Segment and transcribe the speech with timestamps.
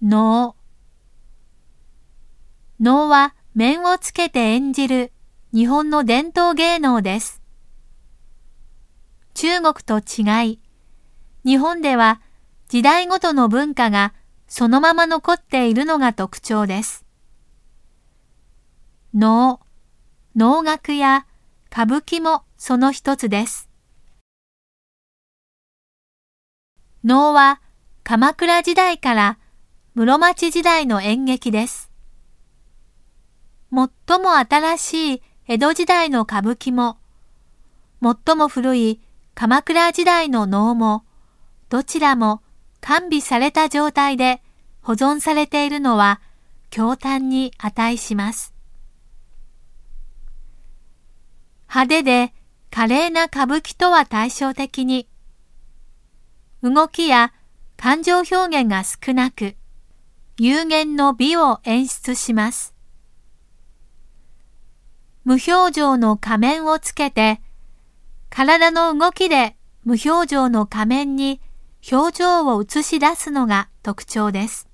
[0.00, 0.54] 能。
[2.78, 5.12] 能は面をつけて演じる
[5.52, 7.42] 日本の伝統芸能です。
[9.34, 10.60] 中国と違い、
[11.44, 12.20] 日本では
[12.68, 14.14] 時代ごとの文化が
[14.46, 17.04] そのまま残っているのが特徴です。
[19.12, 19.58] 能、
[20.36, 21.26] 能楽や
[21.72, 23.68] 歌舞伎もその一つです。
[27.02, 27.60] 能は
[28.04, 29.38] 鎌倉時代から
[29.98, 31.90] 室町時代の演劇です。
[33.72, 36.98] 最も新しい江戸時代の歌舞伎も、
[38.00, 39.00] 最も古い
[39.34, 41.04] 鎌倉時代の能も、
[41.68, 42.42] どちらも
[42.80, 44.40] 完備された状態で
[44.82, 46.20] 保存されているのは
[46.70, 48.54] 驚嘆に値します。
[51.68, 52.32] 派手で
[52.70, 55.08] 華麗な歌舞伎とは対照的に、
[56.62, 57.32] 動きや
[57.76, 59.56] 感情表現が少なく、
[60.40, 62.72] 有限の美を演出します。
[65.24, 67.40] 無表情の仮面をつけて、
[68.30, 71.40] 体の動きで無表情の仮面に
[71.90, 74.67] 表情を映し出すのが特徴です。